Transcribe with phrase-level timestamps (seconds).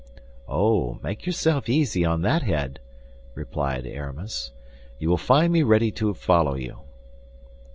[0.49, 2.79] "Oh, make yourself easy on that head,"
[3.35, 4.51] replied Aramis.
[4.97, 6.79] "You will find me ready to follow you."